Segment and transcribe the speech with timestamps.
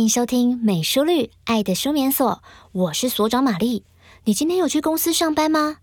[0.00, 3.84] 欢迎收听美书绿爱的舒眠所，我是所长玛丽。
[4.24, 5.76] 你今天有去公司上班吗？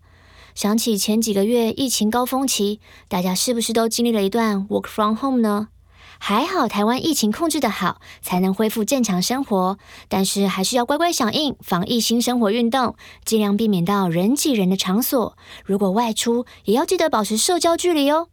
[0.56, 5.68] 想起前几个月疫情高峰期，大家是不是都经历了一段 work from home 呢？
[6.18, 9.78] 还好台湾疫情控制的好，才能恢复正常生活。
[10.08, 15.38] 但是还是要乖乖响应防疫新生活运动，尽量避免到人挤人的场所。
[15.64, 18.26] 如果外出，也要记得保持社交距离哦。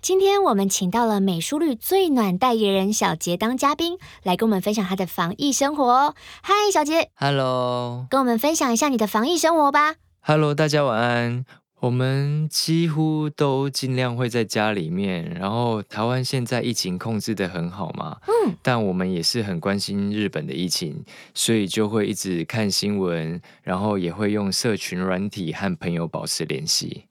[0.00, 6.14] 今天我们请到了美舒绿最暖代言人小杰当嘉宾，来跟我们分享他的防疫生活哦。
[6.40, 9.96] 嗨，小杰，Hello，跟我们分享一下你的防疫生活吧。
[10.20, 11.44] Hello，大家晚安。
[11.80, 27.04] 我们几乎都尽量会在家里面，然后台湾现在疫情控制的很好嘛，嗯，但我们也是很关心日本的疫情，所以就会一直看新闻，然后也会用社群软体和朋友保持联系。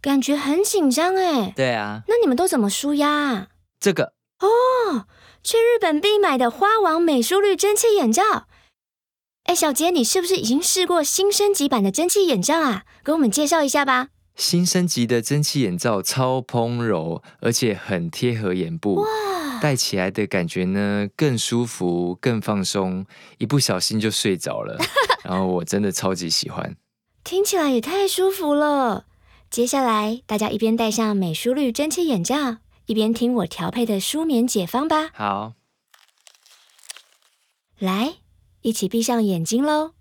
[0.00, 1.52] 感觉很紧张哎。
[1.54, 2.02] 对啊。
[2.08, 3.48] 那你们都怎么舒压啊？
[3.80, 5.06] 这个哦，
[5.42, 8.46] 去日本必买的花王美舒绿蒸汽眼罩。
[9.44, 12.84] 哎，小杰，你是不是已经试过新升级版的蒸汽眼罩啊？
[13.02, 14.08] 给我们介绍一下吧。
[14.36, 19.08] 新升级的蒸汽眼罩超蓬柔，而且很贴合眼部，哇，
[19.60, 23.04] 戴起来的感觉呢更舒服、更放松，
[23.38, 24.78] 一不小心就睡着了。
[25.24, 26.76] 然后我真的超级喜欢，
[27.24, 29.06] 听起来也太舒服了。
[29.50, 35.10] 接下来大家一边戴上美舒绿蒸汽眼罩，一边听我调配的舒眠解方吧。
[35.14, 35.54] 好，
[37.78, 38.16] 来。
[38.60, 39.92] 一起闭上眼睛喽。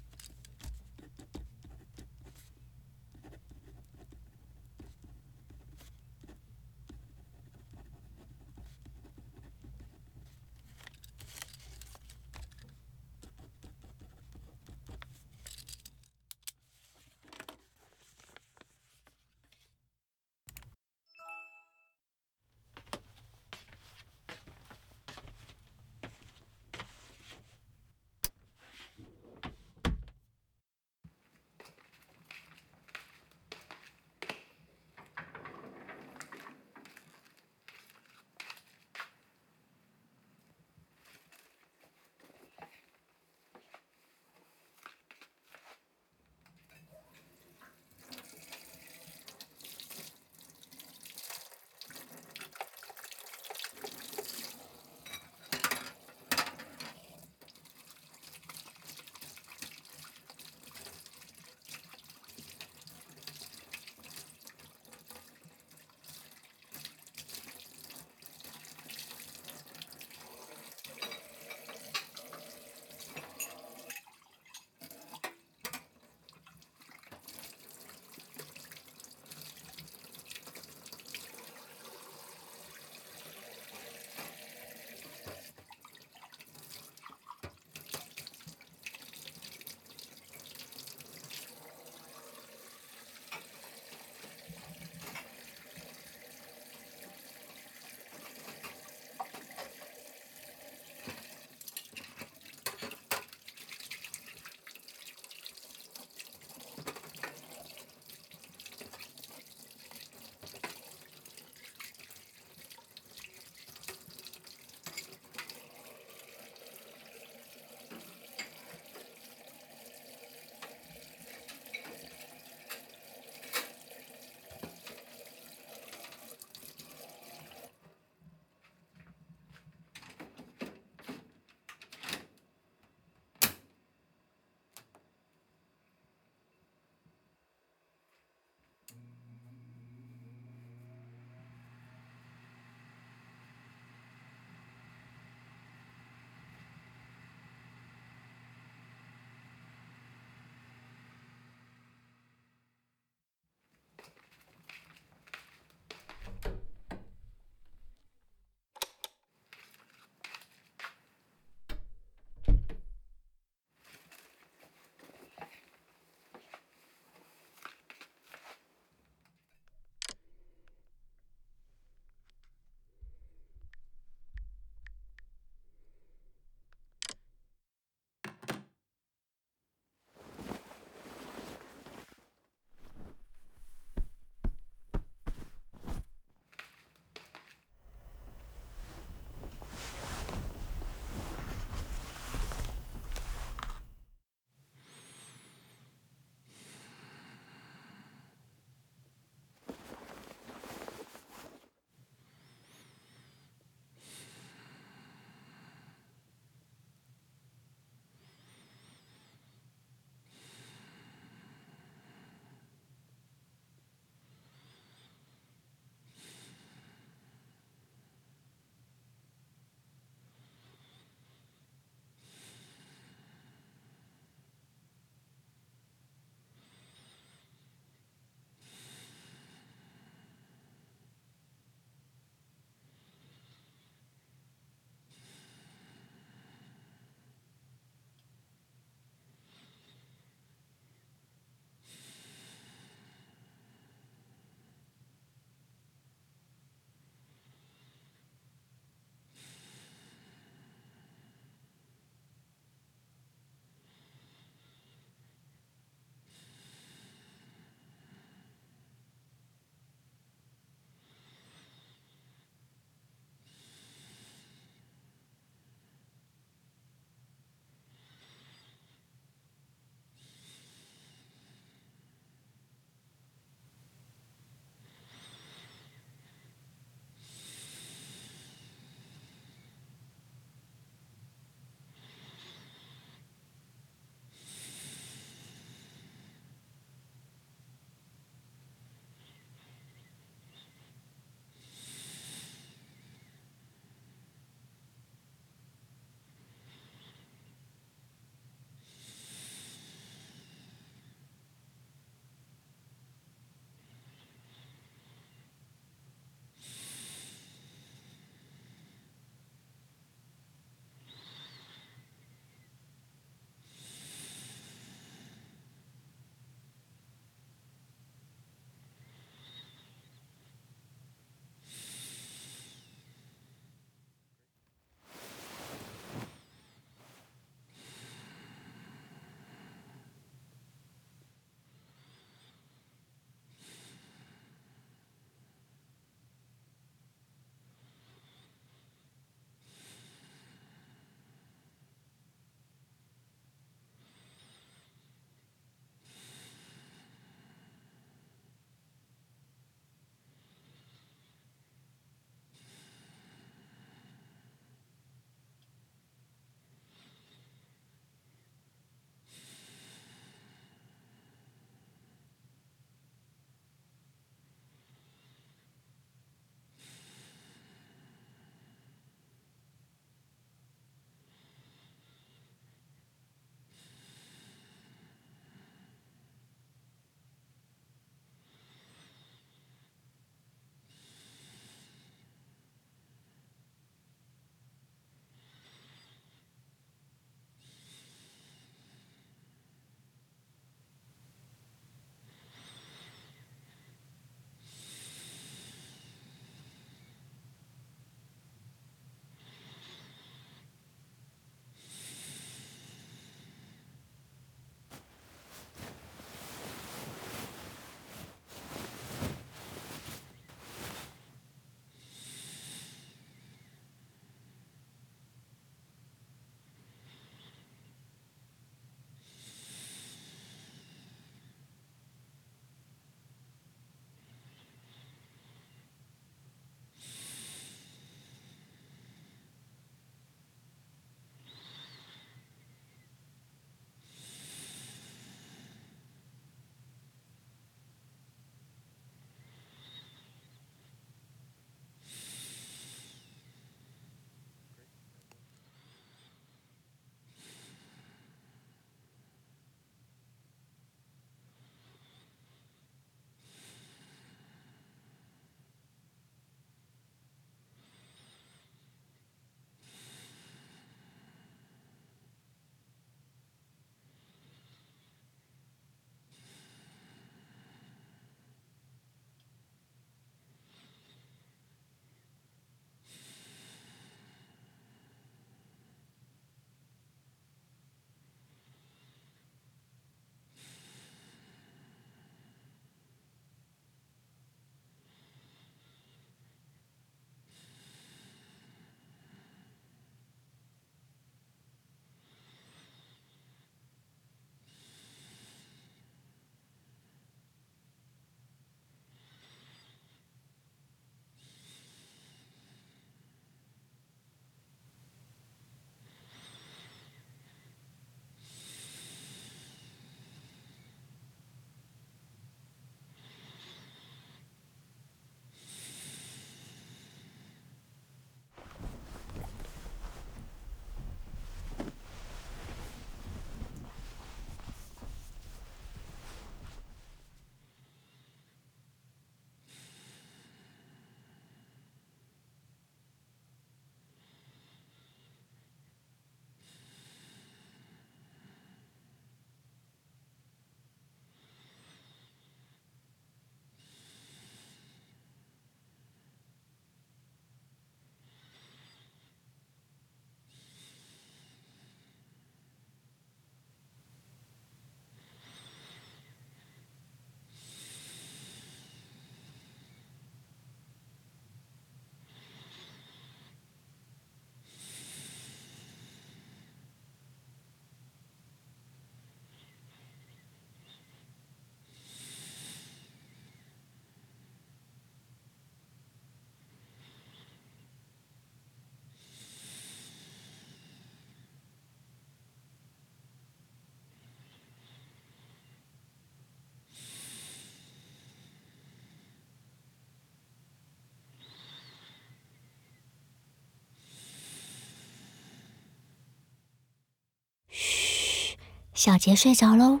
[599.04, 600.00] 小杰睡着喽。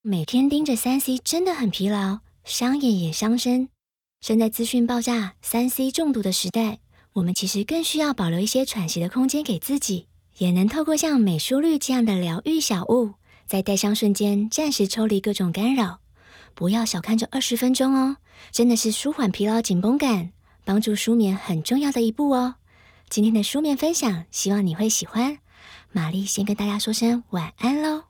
[0.00, 3.68] 每天盯着三 C 真的很疲劳，伤眼也伤身。
[4.20, 6.78] 身在资讯爆炸、三 C 中毒的时代，
[7.14, 13.14] 我们其实更需要保留一些喘息的空间给自己，也能透过像美舒绿这样的疗愈小物，
[13.48, 15.98] 在戴上瞬间暂时抽离各种干扰。
[16.54, 18.18] 不要小看这二十分钟哦，
[18.52, 20.30] 真的是舒缓疲劳紧绷感、
[20.64, 22.54] 帮助舒眠很重要的一步哦。
[23.10, 25.40] 今天的舒眠分享，希望你会喜欢。
[25.90, 28.04] 玛丽先跟大家说声晚安喽。